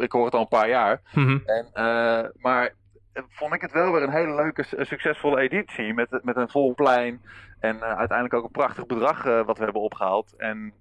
ik 0.03 0.13
hoor 0.13 0.25
het 0.25 0.35
al 0.35 0.41
een 0.41 0.49
paar 0.49 0.69
jaar. 0.69 1.01
Mhm. 1.15 1.39
en, 1.45 1.67
uh, 1.75 2.29
maar 2.41 2.75
eh, 3.13 3.23
vond 3.29 3.55
ik 3.55 3.61
het 3.61 3.73
wel 3.73 3.93
weer 3.93 4.03
een 4.03 4.11
hele 4.11 4.35
leuke, 4.35 4.65
succesvolle 4.85 5.41
editie. 5.41 5.95
Met, 5.95 6.21
met 6.23 6.37
een 6.37 6.49
vol 6.49 6.75
plein. 6.75 7.23
En 7.61 7.77
uh, 7.77 7.83
uiteindelijk 7.83 8.35
ook 8.35 8.45
een 8.45 8.51
prachtig 8.51 8.87
bedrag 8.87 9.27
uh, 9.27 9.45
wat 9.45 9.59
we 9.59 9.65
hebben 9.65 9.83
opgehaald. 9.83 10.35
En 10.37 10.73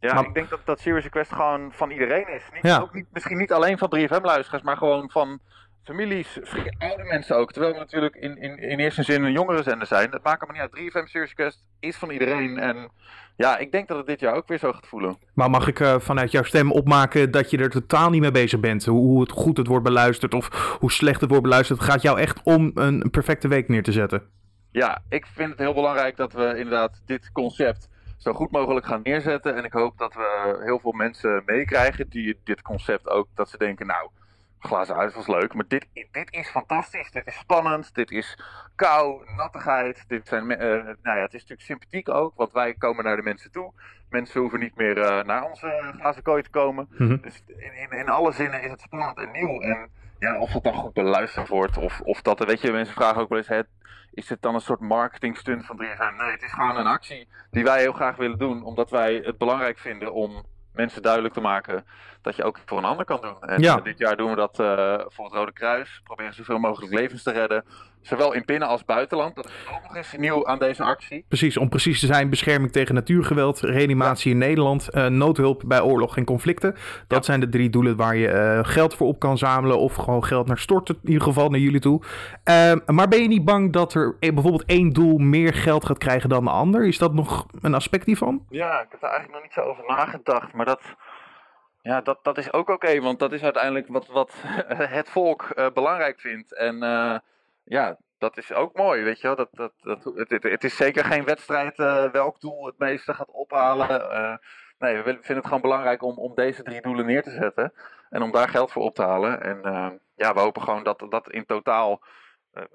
ja, 0.00 0.14
maar... 0.14 0.24
ik 0.24 0.34
denk 0.34 0.48
dat, 0.48 0.60
dat 0.64 0.80
Serious 0.80 1.04
Request 1.04 1.32
gewoon 1.32 1.72
van 1.72 1.90
iedereen 1.90 2.28
is. 2.28 2.42
Niet, 2.52 2.62
ja. 2.62 2.78
ook 2.78 2.94
niet, 2.94 3.06
misschien 3.12 3.38
niet 3.38 3.52
alleen 3.52 3.78
van 3.78 3.96
3FM-luisteraars, 3.96 4.62
maar 4.62 4.76
gewoon 4.76 5.10
van 5.10 5.40
families, 5.88 6.40
oude 6.78 7.04
mensen 7.04 7.36
ook. 7.36 7.52
Terwijl 7.52 7.72
we 7.72 7.78
natuurlijk 7.78 8.14
in, 8.14 8.38
in, 8.38 8.58
in 8.58 8.78
eerste 8.78 9.02
zin 9.02 9.22
een 9.24 9.32
jongere 9.32 9.62
zender 9.62 9.86
zijn. 9.86 10.10
Dat 10.10 10.22
maakt 10.22 10.46
maar 10.46 10.52
niet 10.52 10.60
uit. 10.60 11.04
3FM 11.04 11.10
Serious 11.10 11.34
Request 11.34 11.64
is 11.80 11.96
van 11.96 12.10
iedereen. 12.10 12.58
En 12.58 12.90
ja, 13.36 13.58
ik 13.58 13.72
denk 13.72 13.88
dat 13.88 13.96
het 13.96 14.06
dit 14.06 14.20
jaar 14.20 14.34
ook 14.34 14.48
weer 14.48 14.58
zo 14.58 14.72
gaat 14.72 14.86
voelen. 14.86 15.18
Maar 15.34 15.50
mag 15.50 15.66
ik 15.66 15.80
uh, 15.80 15.98
vanuit 15.98 16.30
jouw 16.30 16.42
stem 16.42 16.72
opmaken 16.72 17.30
dat 17.30 17.50
je 17.50 17.58
er 17.58 17.70
totaal 17.70 18.10
niet 18.10 18.20
mee 18.20 18.30
bezig 18.30 18.60
bent? 18.60 18.84
Hoe, 18.84 19.00
hoe 19.00 19.20
het 19.20 19.32
goed 19.32 19.56
het 19.56 19.66
wordt 19.66 19.84
beluisterd 19.84 20.34
of 20.34 20.76
hoe 20.80 20.92
slecht 20.92 21.20
het 21.20 21.30
wordt 21.30 21.44
beluisterd. 21.44 21.78
Het 21.78 21.90
gaat 21.90 22.02
jou 22.02 22.18
echt 22.18 22.40
om 22.42 22.70
een 22.74 23.10
perfecte 23.10 23.48
week 23.48 23.68
neer 23.68 23.82
te 23.82 23.92
zetten. 23.92 24.22
Ja, 24.72 25.02
ik 25.08 25.26
vind 25.26 25.50
het 25.50 25.58
heel 25.58 25.74
belangrijk 25.74 26.16
dat 26.16 26.32
we 26.32 26.54
inderdaad 26.56 27.02
dit 27.06 27.32
concept 27.32 27.88
zo 28.18 28.32
goed 28.32 28.50
mogelijk 28.50 28.86
gaan 28.86 29.00
neerzetten. 29.02 29.56
En 29.56 29.64
ik 29.64 29.72
hoop 29.72 29.98
dat 29.98 30.14
we 30.14 30.60
heel 30.64 30.78
veel 30.78 30.92
mensen 30.92 31.42
meekrijgen 31.46 32.08
die 32.08 32.40
dit 32.44 32.62
concept 32.62 33.08
ook, 33.08 33.28
dat 33.34 33.48
ze 33.48 33.58
denken, 33.58 33.86
nou, 33.86 34.10
glazen 34.58 34.96
uit 34.96 35.14
was 35.14 35.26
leuk, 35.26 35.54
maar 35.54 35.64
dit, 35.68 35.86
dit 35.92 36.28
is 36.30 36.48
fantastisch. 36.48 37.10
Dit 37.10 37.26
is 37.26 37.34
spannend, 37.34 37.94
dit 37.94 38.10
is 38.10 38.38
kou, 38.74 39.34
nattigheid. 39.36 40.04
Dit 40.08 40.28
zijn, 40.28 40.50
uh, 40.50 40.58
nou 41.02 41.16
ja, 41.16 41.22
het 41.22 41.34
is 41.34 41.40
natuurlijk 41.40 41.60
sympathiek 41.60 42.08
ook, 42.08 42.32
want 42.36 42.52
wij 42.52 42.74
komen 42.74 43.04
naar 43.04 43.16
de 43.16 43.22
mensen 43.22 43.50
toe. 43.50 43.72
Mensen 44.10 44.40
hoeven 44.40 44.60
niet 44.60 44.76
meer 44.76 44.96
uh, 44.96 45.22
naar 45.22 45.42
onze 45.42 45.94
glazen 45.98 46.22
kooi 46.22 46.42
te 46.42 46.50
komen. 46.50 46.88
Mm 46.90 47.08
-hmm. 47.08 47.20
Dus 47.20 47.42
in, 47.46 47.72
in, 47.72 47.98
in, 47.98 48.08
alle 48.08 48.32
zinnen 48.32 48.62
is 48.62 48.70
het 48.70 48.80
spannend 48.80 49.18
en 49.18 49.30
nieuw. 49.30 49.60
En 49.60 49.88
ja, 50.18 50.38
of 50.38 50.52
het 50.52 50.62
dan 50.62 50.74
goed 50.74 50.92
beluisterd 50.92 51.48
wordt, 51.48 51.76
of, 51.76 52.00
of 52.00 52.22
dat, 52.22 52.44
weet 52.44 52.60
je, 52.60 52.72
mensen 52.72 52.94
vragen 52.94 53.20
ook 53.20 53.28
wel 53.28 53.38
eens, 53.38 53.48
hè, 53.48 53.62
is 54.12 54.28
het 54.28 54.42
dan 54.42 54.54
een 54.54 54.60
soort 54.60 54.80
marketing 54.80 55.36
stunt 55.36 55.66
van 55.66 55.76
3FM? 55.76 56.16
Nee, 56.16 56.30
het 56.30 56.42
is 56.42 56.52
gewoon 56.52 56.76
een 56.76 56.86
actie 56.86 57.28
die 57.50 57.64
wij 57.64 57.80
heel 57.80 57.92
graag 57.92 58.16
willen 58.16 58.38
doen, 58.38 58.62
omdat 58.62 58.90
wij 58.90 59.14
het 59.14 59.38
belangrijk 59.38 59.78
vinden 59.78 60.12
om 60.12 60.44
mensen 60.72 61.02
duidelijk 61.02 61.34
te 61.34 61.40
maken 61.40 61.84
dat 62.28 62.36
je 62.36 62.44
ook 62.44 62.58
voor 62.66 62.78
een 62.78 62.84
ander 62.84 63.04
kan 63.04 63.20
doen. 63.20 63.40
En 63.40 63.60
ja. 63.60 63.76
uh, 63.76 63.84
dit 63.84 63.98
jaar 63.98 64.16
doen 64.16 64.30
we 64.30 64.36
dat 64.36 64.60
uh, 64.60 64.94
voor 65.06 65.24
het 65.24 65.34
Rode 65.34 65.52
Kruis. 65.52 66.00
Proberen 66.04 66.34
zoveel 66.34 66.58
mogelijk 66.58 66.92
levens 66.92 67.22
te 67.22 67.32
redden. 67.32 67.64
Zowel 68.00 68.32
in 68.32 68.42
binnen- 68.46 68.68
als 68.68 68.84
buitenland. 68.84 69.34
Dat 69.34 69.44
is 69.44 69.52
ook 69.74 69.82
nog 69.82 69.96
eens 69.96 70.16
nieuw 70.16 70.46
aan 70.46 70.58
deze 70.58 70.82
actie. 70.82 71.24
Precies, 71.28 71.56
om 71.56 71.68
precies 71.68 72.00
te 72.00 72.06
zijn, 72.06 72.30
bescherming 72.30 72.72
tegen 72.72 72.94
natuurgeweld, 72.94 73.60
reanimatie 73.60 74.28
ja. 74.28 74.34
in 74.34 74.46
Nederland, 74.46 74.88
uh, 74.92 75.06
noodhulp 75.06 75.62
bij 75.66 75.80
oorlog 75.80 76.16
en 76.16 76.24
conflicten. 76.24 76.72
Dat 77.06 77.18
ja. 77.18 77.22
zijn 77.22 77.40
de 77.40 77.48
drie 77.48 77.70
doelen 77.70 77.96
waar 77.96 78.16
je 78.16 78.60
geld 78.62 78.94
voor 78.94 79.06
op 79.06 79.18
kan 79.18 79.38
zamelen 79.38 79.78
of 79.78 79.94
gewoon 79.94 80.24
geld 80.24 80.46
naar 80.46 80.58
storten, 80.58 80.98
in 81.02 81.08
ieder 81.08 81.22
geval 81.22 81.48
naar 81.48 81.60
jullie 81.60 81.80
toe. 81.80 82.02
Maar 82.86 83.08
ben 83.08 83.22
je 83.22 83.28
niet 83.28 83.44
bang 83.44 83.72
dat 83.72 83.94
er 83.94 84.16
bijvoorbeeld 84.18 84.64
één 84.64 84.92
doel 84.92 85.18
meer 85.18 85.54
geld 85.54 85.86
gaat 85.86 85.98
krijgen 85.98 86.28
dan 86.28 86.44
de 86.44 86.50
ander? 86.50 86.86
Is 86.86 86.98
dat 86.98 87.14
nog 87.14 87.46
een 87.60 87.74
aspect 87.74 88.06
hiervan? 88.06 88.44
Ja, 88.48 88.80
ik 88.80 88.88
heb 88.90 89.02
er 89.02 89.08
eigenlijk 89.08 89.32
nog 89.32 89.42
niet 89.42 89.52
zo 89.52 89.60
over 89.60 89.84
nagedacht, 89.86 90.52
maar 90.52 90.66
dat... 90.66 90.80
Ja, 91.88 92.00
dat, 92.00 92.18
dat 92.22 92.38
is 92.38 92.52
ook 92.52 92.68
oké, 92.68 93.00
want 93.00 93.18
dat 93.18 93.32
is 93.32 93.42
uiteindelijk 93.42 93.88
wat, 93.88 94.06
wat 94.06 94.34
het 94.98 95.10
volk 95.10 95.52
uh, 95.54 95.66
belangrijk 95.74 96.20
vindt. 96.20 96.54
En 96.54 96.82
uh, 96.82 97.18
ja, 97.64 97.96
dat 98.18 98.36
is 98.36 98.52
ook 98.52 98.76
mooi, 98.76 99.02
weet 99.02 99.20
je 99.20 99.26
wel. 99.26 99.36
Dat, 99.36 99.48
dat, 99.52 99.72
dat, 99.82 100.04
het, 100.04 100.42
het, 100.42 100.64
is 100.64 100.76
zeker 100.76 101.04
geen 101.04 101.24
wedstrijd 101.24 101.78
uh, 101.78 102.10
welk 102.10 102.40
doel 102.40 102.66
het 102.66 102.78
meeste 102.78 103.14
gaat 103.14 103.30
ophalen. 103.30 103.88
nee, 104.78 104.96
we 104.96 105.02
vinden 105.02 105.36
het 105.36 105.44
gewoon 105.44 105.60
belangrijk 105.60 106.02
om, 106.02 106.18
om 106.18 106.34
deze 106.34 106.62
drie 106.62 106.80
doelen 106.80 107.06
neer 107.06 107.22
te 107.22 107.30
zetten. 107.30 107.72
En 108.10 108.22
om 108.22 108.32
daar 108.32 108.48
geld 108.48 108.72
voor 108.72 108.82
op 108.82 108.94
te 108.94 109.02
halen. 109.02 109.42
En 109.42 109.60
ja, 110.14 110.34
we 110.34 110.40
hopen 110.40 110.62
gewoon 110.62 110.84
dat 110.84 111.06
dat 111.10 111.30
in 111.30 111.46
totaal 111.46 112.02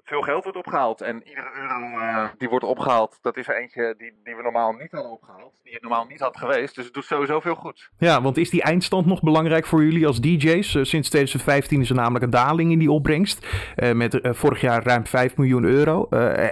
veel 0.04 0.22
geld 0.22 0.42
wordt 0.42 0.58
opgehaald. 0.58 1.00
En 1.00 1.28
iedere 1.28 1.50
euro 1.54 1.98
uh, 1.98 2.28
die 2.38 2.48
wordt 2.48 2.64
opgehaald, 2.64 3.18
dat 3.22 3.36
is 3.36 3.48
er 3.48 3.56
eentje 3.56 3.94
die, 3.98 4.12
die 4.24 4.36
we 4.36 4.42
normaal 4.42 4.72
niet 4.72 4.90
hadden 4.90 5.12
opgehaald. 5.12 5.52
Die 5.62 5.72
het 5.72 5.82
normaal 5.82 6.04
niet 6.04 6.20
had 6.20 6.36
geweest. 6.36 6.74
Dus 6.74 6.84
het 6.84 6.94
doet 6.94 7.04
sowieso 7.04 7.40
veel 7.40 7.54
goed. 7.54 7.90
Ja, 7.98 8.22
want 8.22 8.36
is 8.36 8.50
die 8.50 8.62
eindstand 8.62 9.06
nog 9.06 9.22
belangrijk 9.22 9.66
voor 9.66 9.84
jullie 9.84 10.06
als 10.06 10.20
DJ's? 10.20 10.74
Uh, 10.74 10.84
sinds 10.84 11.08
2015 11.08 11.80
is 11.80 11.88
er 11.88 11.96
namelijk 11.96 12.24
een 12.24 12.30
daling 12.30 12.72
in 12.72 12.78
die 12.78 12.90
opbrengst. 12.90 13.46
met 13.76 14.18
vorig 14.22 14.60
jaar 14.60 14.82
ruim 14.82 15.06
5 15.06 15.36
miljoen 15.36 15.64
euro. 15.64 16.06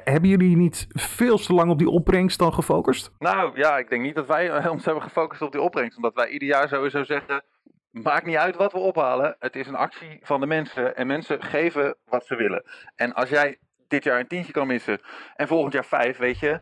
hebben 0.05 0.29
jullie 0.29 0.57
niet 0.57 0.87
veel 0.89 1.39
te 1.39 1.55
lang 1.55 1.71
op 1.71 1.79
die 1.79 1.89
opbrengst 1.89 2.39
dan 2.39 2.55
gefocust? 2.55 3.13
Nou 3.19 3.59
ja, 3.59 3.79
ik 3.79 3.89
denk 3.89 4.03
niet 4.03 4.15
dat 4.15 4.27
wij 4.27 4.59
ons 4.69 4.85
hebben 4.85 5.03
gefocust 5.03 5.43
op 5.43 5.53
die 5.53 5.61
opbrengst. 5.61 5.97
Omdat 5.97 6.15
wij 6.15 6.29
ieder 6.29 6.49
jaar 6.49 6.69
sowieso 6.69 7.05
zeggen... 7.05 7.45
Maakt 7.93 8.27
niet 8.27 8.37
uit 8.37 8.57
wat 8.57 8.73
we 8.73 8.79
ophalen. 8.79 9.37
Het 9.39 9.57
is 9.57 9.67
een 9.67 9.75
actie 9.75 10.21
van 10.23 10.41
de 10.41 10.47
mensen. 10.47 10.97
En 10.97 11.07
mensen 11.07 11.43
geven 11.43 11.97
wat 12.05 12.27
ze 12.27 12.37
willen. 12.37 12.65
En 12.97 13.13
als 13.13 13.29
jij 13.29 13.59
dit 13.89 14.05
jaar 14.05 14.21
een 14.21 14.27
tientje 14.27 14.53
kan 14.53 14.67
missen. 14.67 15.01
En 15.37 15.49
volgend 15.49 15.73
jaar 15.73 15.85
vijf, 15.85 16.19
weet 16.19 16.39
je. 16.39 16.61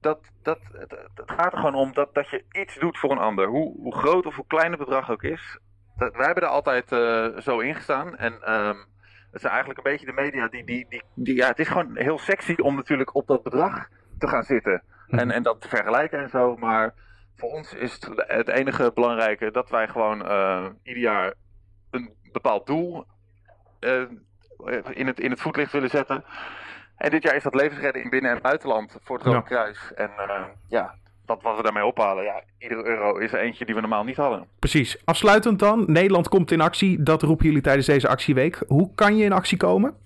Dat, 0.00 0.20
dat, 0.42 0.58
het, 0.72 0.96
gaat 1.14 1.52
er 1.52 1.58
gewoon 1.58 1.74
om 1.74 1.92
dat, 1.92 2.14
dat 2.14 2.28
je 2.28 2.44
iets 2.52 2.78
doet 2.78 2.98
voor 2.98 3.10
een 3.10 3.18
ander. 3.18 3.46
Hoe, 3.46 3.76
hoe 3.76 3.94
groot 3.94 4.26
of 4.26 4.36
hoe 4.36 4.46
klein 4.46 4.70
het 4.70 4.80
bedrag 4.80 5.10
ook 5.10 5.22
is. 5.22 5.58
Dat, 5.96 6.16
wij 6.16 6.26
hebben 6.26 6.44
er 6.44 6.48
altijd 6.48 6.92
uh, 6.92 7.38
zo 7.38 7.58
in 7.58 7.74
gestaan. 7.74 8.16
En 8.16 8.32
um, 8.52 8.84
het 9.32 9.40
zijn 9.40 9.52
eigenlijk 9.52 9.86
een 9.86 9.92
beetje 9.92 10.06
de 10.06 10.12
media 10.12 10.48
die, 10.48 10.64
die, 10.64 10.86
die, 10.88 11.02
die. 11.14 11.34
Ja, 11.34 11.46
het 11.46 11.58
is 11.58 11.68
gewoon 11.68 11.96
heel 11.96 12.18
sexy 12.18 12.54
om 12.54 12.74
natuurlijk 12.74 13.14
op 13.14 13.26
dat 13.26 13.42
bedrag 13.42 13.88
te 14.18 14.28
gaan 14.28 14.42
zitten. 14.42 14.82
En, 15.08 15.30
en 15.30 15.42
dat 15.42 15.60
te 15.60 15.68
vergelijken 15.68 16.18
en 16.18 16.28
zo. 16.28 16.56
Maar 16.56 16.94
voor 17.42 17.50
ons 17.52 17.74
is 17.74 17.92
het, 17.92 18.24
het 18.26 18.48
enige 18.48 18.92
belangrijke 18.94 19.50
dat 19.50 19.70
wij 19.70 19.88
gewoon 19.88 20.22
uh, 20.26 20.66
ieder 20.82 21.02
jaar 21.02 21.34
een 21.90 22.14
bepaald 22.32 22.66
doel 22.66 23.04
uh, 23.80 24.02
in, 24.90 25.06
het, 25.06 25.20
in 25.20 25.30
het 25.30 25.40
voetlicht 25.40 25.72
willen 25.72 25.90
zetten. 25.90 26.24
En 26.96 27.10
dit 27.10 27.22
jaar 27.22 27.36
is 27.36 27.42
dat 27.42 27.54
levensredden 27.54 28.02
in 28.02 28.10
binnen- 28.10 28.30
en 28.30 28.42
buitenland 28.42 28.96
voor 29.02 29.16
het 29.16 29.26
Rode 29.26 29.38
ja. 29.38 29.42
Kruis. 29.42 29.92
En 29.94 30.10
uh, 30.18 30.44
ja, 30.68 30.94
wat, 31.26 31.42
wat 31.42 31.56
we 31.56 31.62
daarmee 31.62 31.84
ophalen, 31.84 32.24
ja, 32.24 32.42
iedere 32.58 32.84
euro 32.84 33.16
is 33.16 33.32
er 33.32 33.38
eentje 33.38 33.64
die 33.64 33.74
we 33.74 33.80
normaal 33.80 34.04
niet 34.04 34.16
hadden. 34.16 34.48
Precies. 34.58 35.02
Afsluitend 35.04 35.58
dan, 35.58 35.84
Nederland 35.86 36.28
komt 36.28 36.50
in 36.50 36.60
actie. 36.60 37.02
Dat 37.02 37.22
roepen 37.22 37.46
jullie 37.46 37.62
tijdens 37.62 37.86
deze 37.86 38.08
actieweek. 38.08 38.62
Hoe 38.66 38.94
kan 38.94 39.16
je 39.16 39.24
in 39.24 39.32
actie 39.32 39.56
komen? 39.56 39.96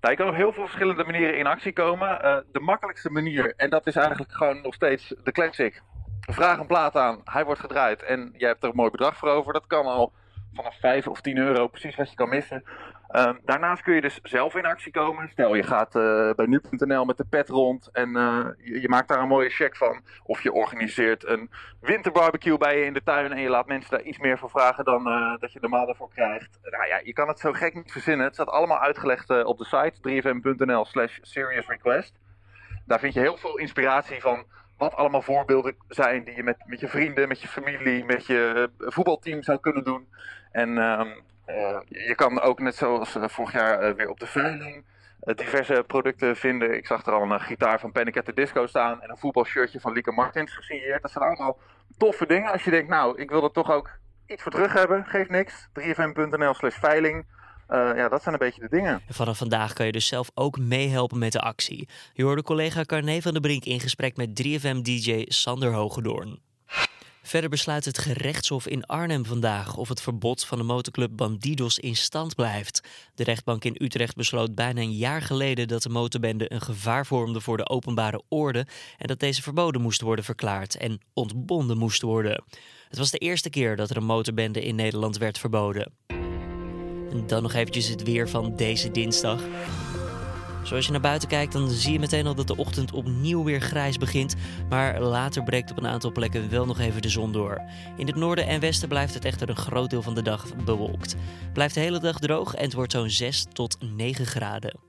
Nou, 0.00 0.14
je 0.14 0.16
kan 0.16 0.28
op 0.28 0.34
heel 0.34 0.52
veel 0.52 0.66
verschillende 0.66 1.04
manieren 1.04 1.38
in 1.38 1.46
actie 1.46 1.72
komen. 1.72 2.08
Uh, 2.08 2.36
de 2.52 2.60
makkelijkste 2.60 3.10
manier, 3.10 3.54
en 3.56 3.70
dat 3.70 3.86
is 3.86 3.96
eigenlijk 3.96 4.32
gewoon 4.32 4.60
nog 4.62 4.74
steeds 4.74 5.14
de 5.24 5.32
classic. 5.32 5.82
Vraag 6.20 6.58
een 6.58 6.66
plaat 6.66 6.96
aan, 6.96 7.20
hij 7.24 7.44
wordt 7.44 7.60
gedraaid 7.60 8.02
en 8.02 8.34
jij 8.36 8.48
hebt 8.48 8.62
er 8.62 8.68
een 8.68 8.76
mooi 8.76 8.90
bedrag 8.90 9.16
voor 9.16 9.28
over. 9.28 9.52
Dat 9.52 9.66
kan 9.66 9.86
al 9.86 10.12
vanaf 10.52 10.78
5 10.78 11.06
of 11.06 11.20
10 11.20 11.36
euro, 11.36 11.66
precies 11.66 11.96
wat 11.96 12.10
je 12.10 12.16
kan 12.16 12.28
missen. 12.28 12.64
Uh, 13.10 13.30
daarnaast 13.44 13.82
kun 13.82 13.94
je 13.94 14.00
dus 14.00 14.20
zelf 14.22 14.54
in 14.54 14.66
actie 14.66 14.92
komen. 14.92 15.28
Stel 15.28 15.54
je 15.54 15.62
gaat 15.62 15.94
uh, 15.96 16.34
bij 16.34 16.46
nu.nl 16.46 17.04
met 17.04 17.16
de 17.16 17.24
pet 17.30 17.48
rond 17.48 17.88
en 17.92 18.08
uh, 18.08 18.46
je, 18.56 18.88
maakt 18.88 19.08
daar 19.08 19.20
een 19.20 19.28
mooie 19.28 19.50
check 19.50 19.76
van. 19.76 20.00
Of 20.22 20.42
je 20.42 20.52
organiseert 20.52 21.26
een 21.26 21.50
winterbarbecue 21.80 22.58
bij 22.58 22.78
je 22.78 22.84
in 22.84 22.92
de 22.92 23.02
tuin 23.02 23.32
en 23.32 23.40
je 23.40 23.48
laat 23.48 23.66
mensen 23.66 23.90
daar 23.90 24.02
iets 24.02 24.18
meer 24.18 24.38
voor 24.38 24.50
vragen 24.50 24.84
dan 24.84 25.04
dat 25.40 25.52
je 25.52 25.60
normaal 25.60 25.86
daarvoor 25.86 26.10
krijgt. 26.10 26.58
Nou 26.62 26.86
ja, 26.86 27.00
je 27.04 27.12
kan 27.12 27.28
het 27.28 27.38
zo 27.38 27.52
gek 27.52 27.74
niet 27.74 27.92
verzinnen. 27.92 28.26
Het 28.26 28.34
staat 28.34 28.48
allemaal 28.48 28.78
uitgelegd 28.78 29.44
op 29.44 29.58
de 29.58 29.64
site 29.64 30.22
3fm.nl 30.22 30.84
slash 30.84 31.18
seriousrequest. 31.22 32.18
Daar 32.86 32.98
vind 32.98 33.14
je 33.14 33.20
heel 33.20 33.36
veel 33.36 33.58
inspiratie 33.58 34.20
van 34.20 34.44
wat 34.78 34.94
allemaal 34.94 35.22
voorbeelden 35.22 35.76
zijn 35.88 36.24
die 36.24 36.36
je 36.36 36.42
met, 36.42 36.56
met 36.66 36.80
je 36.80 36.88
vrienden, 36.88 37.28
met 37.28 37.40
je 37.40 37.48
familie, 37.48 38.04
met 38.04 38.26
je 38.26 38.70
uh, 38.78 38.88
voetbalteam 38.90 39.42
zou 39.42 39.58
kunnen 39.58 39.84
doen. 39.84 40.08
En 40.50 40.68
uh, 40.68 41.00
uh, 41.46 41.78
je 41.88 42.14
kan 42.14 42.40
ook 42.40 42.60
net 42.60 42.74
zoals 42.74 43.16
vorig 43.20 43.52
jaar 43.52 43.96
weer 43.96 44.08
op 44.08 44.20
de 44.20 44.26
veiling 44.26 44.84
diverse 45.20 45.84
producten 45.86 46.36
vinden. 46.36 46.76
Ik 46.76 46.86
zag 46.86 47.06
er 47.06 47.12
al 47.12 47.22
een 47.22 47.40
gitaar 47.40 47.80
van 47.80 47.92
Panic 47.92 48.16
at 48.16 48.24
the 48.24 48.34
Disco 48.34 48.66
staan 48.66 49.02
en 49.02 49.10
een 49.10 49.18
voetbalshirtje 49.18 49.80
van 49.80 49.92
Lieke 49.92 50.12
Martins 50.12 50.54
gesigneerd. 50.54 51.02
Dat 51.02 51.10
zijn 51.10 51.24
allemaal 51.24 51.58
toffe 51.96 52.26
dingen. 52.26 52.52
Als 52.52 52.64
je 52.64 52.70
denkt, 52.70 52.88
nou, 52.88 53.20
ik 53.20 53.30
wil 53.30 53.44
er 53.44 53.50
toch 53.50 53.70
ook 53.70 53.98
iets 54.26 54.42
voor 54.42 54.52
terug 54.52 54.72
hebben, 54.72 55.04
geeft 55.06 55.30
niks. 55.30 55.68
3fm.nl 55.80 56.54
slash 56.54 56.78
veiling. 56.78 57.26
Uh, 57.70 57.90
ja, 57.96 58.08
dat 58.08 58.22
zijn 58.22 58.34
een 58.34 58.40
beetje 58.40 58.60
de 58.60 58.68
dingen. 58.68 59.02
En 59.06 59.14
vanaf 59.14 59.38
vandaag 59.38 59.72
kan 59.72 59.86
je 59.86 59.92
dus 59.92 60.06
zelf 60.06 60.30
ook 60.34 60.58
meehelpen 60.58 61.18
met 61.18 61.32
de 61.32 61.40
actie. 61.40 61.88
Je 62.12 62.22
hoorde 62.24 62.42
collega 62.42 62.82
Carne 62.82 63.22
van 63.22 63.32
der 63.32 63.40
Brink 63.40 63.64
in 63.64 63.80
gesprek 63.80 64.16
met 64.16 64.42
3FM-DJ 64.42 65.24
Sander 65.26 65.72
Hogedoorn. 65.72 66.38
Verder 67.22 67.50
besluit 67.50 67.84
het 67.84 67.98
gerechtshof 67.98 68.66
in 68.66 68.84
Arnhem 68.84 69.24
vandaag 69.24 69.76
of 69.76 69.88
het 69.88 70.00
verbod 70.00 70.44
van 70.44 70.58
de 70.58 70.64
motorclub 70.64 71.10
Bandidos 71.16 71.78
in 71.78 71.96
stand 71.96 72.34
blijft. 72.34 72.88
De 73.14 73.24
rechtbank 73.24 73.64
in 73.64 73.76
Utrecht 73.78 74.16
besloot 74.16 74.54
bijna 74.54 74.80
een 74.80 74.92
jaar 74.92 75.22
geleden 75.22 75.68
dat 75.68 75.82
de 75.82 75.88
motorbende 75.88 76.52
een 76.52 76.60
gevaar 76.60 77.06
vormde 77.06 77.40
voor 77.40 77.56
de 77.56 77.68
openbare 77.68 78.22
orde 78.28 78.66
en 78.98 79.06
dat 79.06 79.20
deze 79.20 79.42
verboden 79.42 79.80
moest 79.80 80.00
worden 80.00 80.24
verklaard 80.24 80.76
en 80.76 81.00
ontbonden 81.12 81.78
moest 81.78 82.02
worden. 82.02 82.44
Het 82.88 82.98
was 82.98 83.10
de 83.10 83.18
eerste 83.18 83.50
keer 83.50 83.76
dat 83.76 83.90
er 83.90 83.96
een 83.96 84.04
motorbende 84.04 84.62
in 84.64 84.74
Nederland 84.74 85.18
werd 85.18 85.38
verboden. 85.38 85.92
En 87.10 87.26
dan 87.26 87.42
nog 87.42 87.54
eventjes 87.54 87.88
het 87.88 88.02
weer 88.02 88.28
van 88.28 88.56
deze 88.56 88.90
dinsdag. 88.90 89.40
Zoals 90.62 90.86
je 90.86 90.92
naar 90.92 91.00
buiten 91.00 91.28
kijkt, 91.28 91.52
dan 91.52 91.70
zie 91.70 91.92
je 91.92 91.98
meteen 91.98 92.26
al 92.26 92.34
dat 92.34 92.46
de 92.46 92.56
ochtend 92.56 92.92
opnieuw 92.92 93.44
weer 93.44 93.60
grijs 93.60 93.98
begint. 93.98 94.34
Maar 94.68 95.00
later 95.00 95.42
breekt 95.42 95.70
op 95.70 95.78
een 95.78 95.86
aantal 95.86 96.12
plekken 96.12 96.50
wel 96.50 96.66
nog 96.66 96.78
even 96.78 97.02
de 97.02 97.08
zon 97.08 97.32
door. 97.32 97.60
In 97.96 98.06
het 98.06 98.16
noorden 98.16 98.46
en 98.46 98.60
westen 98.60 98.88
blijft 98.88 99.14
het 99.14 99.24
echter 99.24 99.48
een 99.48 99.56
groot 99.56 99.90
deel 99.90 100.02
van 100.02 100.14
de 100.14 100.22
dag 100.22 100.56
bewolkt. 100.64 101.16
Blijft 101.52 101.74
de 101.74 101.80
hele 101.80 102.00
dag 102.00 102.18
droog 102.18 102.54
en 102.54 102.64
het 102.64 102.72
wordt 102.72 102.92
zo'n 102.92 103.10
6 103.10 103.46
tot 103.52 103.76
9 103.96 104.26
graden. 104.26 104.87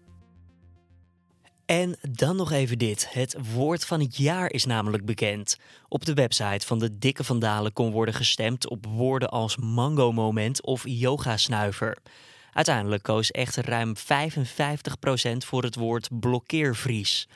En 1.69 1.95
dan 2.09 2.35
nog 2.35 2.51
even 2.51 2.77
dit. 2.77 3.13
Het 3.13 3.35
woord 3.53 3.85
van 3.85 3.99
het 3.99 4.17
jaar 4.17 4.51
is 4.51 4.65
namelijk 4.65 5.05
bekend. 5.05 5.57
Op 5.87 6.05
de 6.05 6.13
website 6.13 6.65
van 6.65 6.79
de 6.79 6.97
Dikke 6.97 7.23
Vandalen 7.23 7.73
kon 7.73 7.91
worden 7.91 8.13
gestemd 8.13 8.69
op 8.69 8.85
woorden 8.85 9.29
als 9.29 9.57
mango-moment 9.57 10.61
of 10.61 10.83
yoga-snuiver. 10.85 11.97
Uiteindelijk 12.53 13.03
koos 13.03 13.31
echter 13.31 13.65
ruim 13.65 13.93
55% 13.97 14.01
voor 15.37 15.63
het 15.63 15.75
woord 15.75 16.19
blokkeervries. 16.19 17.27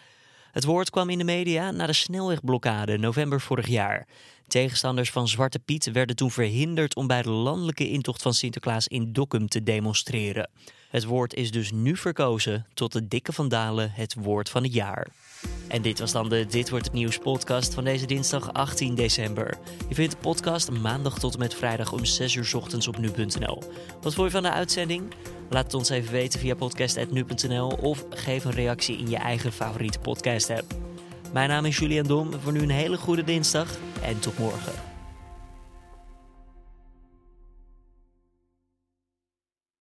Het 0.53 0.63
woord 0.63 0.89
kwam 0.89 1.09
in 1.09 1.17
de 1.17 1.23
media 1.23 1.71
na 1.71 1.85
de 1.85 1.93
snelwegblokkade 1.93 2.97
november 2.97 3.41
vorig 3.41 3.67
jaar. 3.67 4.07
Tegenstanders 4.47 5.11
van 5.11 5.27
Zwarte 5.27 5.59
Piet 5.59 5.91
werden 5.91 6.15
toen 6.15 6.31
verhinderd 6.31 6.95
om 6.95 7.07
bij 7.07 7.21
de 7.21 7.29
landelijke 7.29 7.89
intocht 7.89 8.21
van 8.21 8.33
Sinterklaas 8.33 8.87
in 8.87 9.13
Dokkum 9.13 9.47
te 9.47 9.63
demonstreren. 9.63 10.49
Het 10.89 11.03
woord 11.03 11.33
is 11.33 11.51
dus 11.51 11.71
nu 11.71 11.97
verkozen 11.97 12.65
tot 12.73 12.91
de 12.91 13.07
dikke 13.07 13.33
vandalen 13.33 13.91
het 13.91 14.13
woord 14.13 14.49
van 14.49 14.63
het 14.63 14.73
jaar. 14.73 15.07
En 15.73 15.81
dit 15.81 15.99
was 15.99 16.11
dan 16.11 16.29
de 16.29 16.45
Dit 16.45 16.69
wordt 16.69 16.85
het 16.85 16.93
nieuws 16.93 17.17
podcast 17.17 17.73
van 17.73 17.83
deze 17.83 18.05
dinsdag 18.05 18.53
18 18.53 18.95
december. 18.95 19.57
Je 19.89 19.95
vindt 19.95 20.11
de 20.11 20.17
podcast 20.17 20.71
maandag 20.71 21.19
tot 21.19 21.33
en 21.33 21.39
met 21.39 21.55
vrijdag 21.55 21.91
om 21.91 22.05
6 22.05 22.35
uur 22.35 22.51
ochtends 22.55 22.87
op 22.87 22.97
nu.nl. 22.97 23.63
Wat 24.01 24.13
vond 24.13 24.27
je 24.27 24.33
van 24.33 24.43
de 24.43 24.51
uitzending? 24.51 25.13
Laat 25.49 25.63
het 25.63 25.73
ons 25.73 25.89
even 25.89 26.11
weten 26.11 26.39
via 26.39 26.55
podcast.nu.nl 26.55 27.67
of 27.67 28.05
geef 28.09 28.45
een 28.45 28.51
reactie 28.51 28.97
in 28.97 29.09
je 29.09 29.17
eigen 29.17 29.51
favoriete 29.51 29.99
podcast 29.99 30.49
app. 30.49 30.73
Mijn 31.31 31.49
naam 31.49 31.65
is 31.65 31.77
Julian 31.77 32.07
Dom. 32.07 32.33
Voor 32.41 32.51
nu 32.51 32.61
een 32.61 32.69
hele 32.69 32.97
goede 32.97 33.23
dinsdag 33.23 33.67
en 34.01 34.19
tot 34.19 34.37
morgen. 34.37 34.92